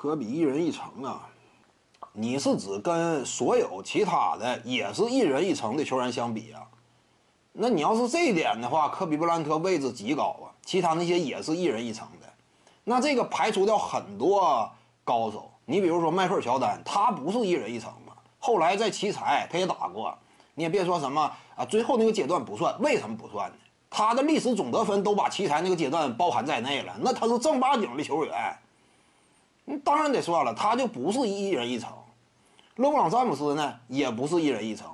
[0.00, 1.28] 科比一人一城啊，
[2.12, 6.62] 你是指跟所有其他的也是一人一城的球员相比啊？
[7.52, 12.28] 那你要是这一点的话，科比布兰特位置极高啊，其他那些也是一人一城的。
[12.84, 14.70] 那这个排除掉很多
[15.02, 18.12] 高手，你比如说迈克尔乔丹，他不是一人一城吗？
[18.38, 20.16] 后来在奇才他也打过，
[20.54, 23.56] 你也别说什么啊，最后那个阶段不算，为什么不算呢？
[23.90, 28.56] 他的历史总得分都把奇才那个阶段包含在内了，那他是正八经的球员，
[29.76, 31.92] 当然得算了，他就不是一人一城。
[32.76, 34.88] 勒布朗詹姆斯呢，也不是一人一城，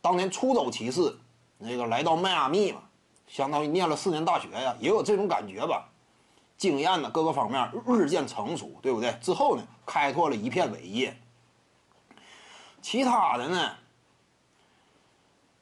[0.00, 1.16] 当年出走骑士，
[1.56, 2.80] 那个来到迈阿密嘛，
[3.28, 5.88] 相当于念了四年大学呀，也有这种感觉吧。
[6.56, 9.16] 经验呢，各个方面日渐成熟，对不对？
[9.20, 11.16] 之后呢，开拓了一片伟业。
[12.82, 13.70] 其他的呢？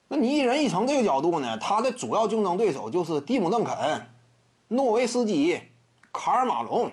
[0.09, 1.59] 那你一人一城这个角度呢？
[1.59, 4.09] 他的主要竞争对手就是蒂姆·邓肯、
[4.69, 5.61] 诺维斯基、
[6.11, 6.91] 卡尔·马龙。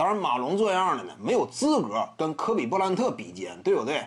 [0.00, 4.06] 当然，马龙这样的呢，没有资格跟科比·布兰特比肩，对不对？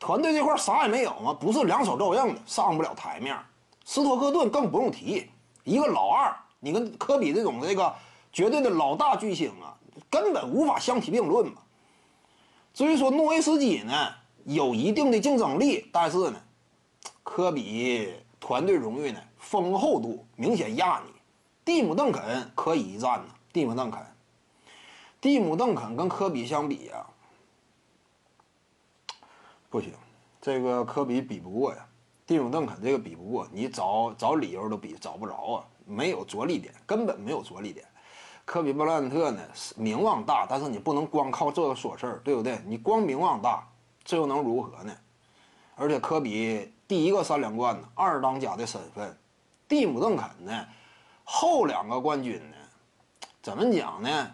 [0.00, 3.38] 团队这块啥也没有嘛，不是两手照应的，上不了台面。
[3.84, 5.30] 斯托克顿更不用提，
[5.62, 7.94] 一个老二，你跟科比这种这个
[8.32, 9.78] 绝对的老大巨星啊，
[10.10, 11.62] 根本无法相提并论嘛。
[12.74, 14.08] 至于说诺维斯基呢，
[14.42, 16.40] 有一定的竞争力，但是呢。
[17.22, 21.12] 科比团队荣誉呢，丰厚度明显压你。
[21.64, 23.26] 蒂姆·邓肯可以一战呢。
[23.52, 24.00] 蒂姆·邓肯，
[25.26, 27.04] 蒂姆·邓肯跟科比相比呀，
[29.68, 29.92] 不行，
[30.40, 31.84] 这个科比比不过呀。
[32.24, 37.84] 蒂姆·邓肯这个比不过，你找找理由都比找不着啊，没有着力点，根本没有着力点。
[38.44, 39.42] 科比·布兰特呢，
[39.74, 42.60] 名望大，但是你不能光靠这个说事儿，对不对？
[42.64, 43.66] 你光名望大，
[44.04, 44.96] 这又能如何呢？
[45.74, 46.72] 而且科比。
[46.86, 49.18] 第一个三连冠呢，二当家的身份，
[49.66, 50.66] 蒂姆·邓肯呢，
[51.24, 52.56] 后两个冠军呢，
[53.42, 54.30] 怎么讲呢？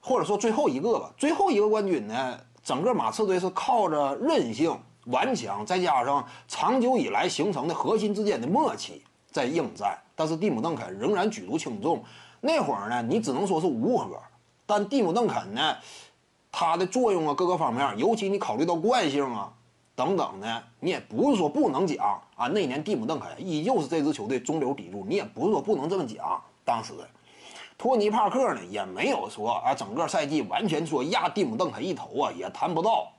[0.00, 9.98] 或者说最后一个吧，最后一个冠军呢，整个马刺队是靠着韧性、顽强，再加上长久以来形成的核心之间的默契在应战。
[10.14, 12.02] 但是蒂姆·邓肯仍然举足轻重。
[12.40, 14.20] 那会儿呢，你只能说是无核，
[14.66, 15.76] 但蒂姆·邓肯呢，
[16.50, 19.52] 他的作用啊，各个方面，尤其你考虑到惯性啊。
[19.96, 22.46] 等等的，你也不是说不能讲啊。
[22.46, 26.40] 那年蒂姆·邓肯依旧是这支球队中流砥柱，你也不是说不能这么讲。
[26.64, 26.92] 当时，
[27.78, 33.12] 托尼·帕克呢也没有说啊，整个赛季完全说压蒂姆·邓肯一头啊，也谈不到。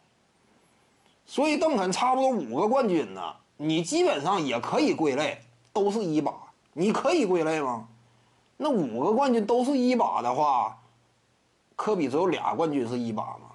[1.25, 5.40] 所以邓肯差不多五个冠军呢，你基本上也可以归类
[5.72, 6.34] 都是一把。
[6.74, 7.88] 你可以归类吗？
[8.58, 10.78] 那五个冠军都是一把的话，
[11.75, 13.52] 科比只有俩冠军是一把吗？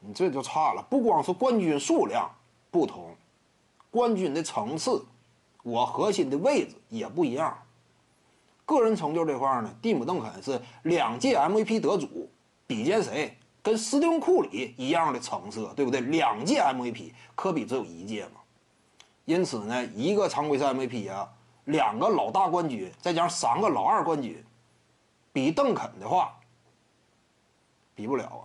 [0.00, 2.30] 你这就差了，不光是冠军数量。
[2.70, 3.16] 不同，
[3.90, 5.04] 冠军的层次，
[5.62, 7.56] 我核心的位置也不一样。
[8.68, 12.30] 个人成就这块呢，蒂姆·邓肯是两届 MVP 得主，
[12.66, 13.34] 比肩谁？
[13.62, 16.02] 跟斯蒂芬·库里一样的成色，对不对？
[16.02, 18.40] 两届 MVP，科比只有一届嘛。
[19.24, 21.26] 因此呢，一个常规赛 MVP 啊，
[21.64, 24.44] 两个老大冠军，再加上三个老二冠军，
[25.32, 26.38] 比邓肯的话，
[27.94, 28.44] 比不了啊。